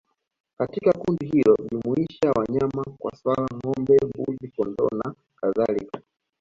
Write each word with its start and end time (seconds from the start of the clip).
Katika 0.57 0.91
kundi 0.93 1.25
hilo 1.25 1.55
hujumuisha 1.55 2.31
wanyama 2.35 2.83
kama 2.83 3.15
swala 3.15 3.47
ngombe 3.55 3.97
mbuzi 4.05 4.47
kondoo 4.47 4.89
na 4.95 5.13
kadhalika 5.41 6.01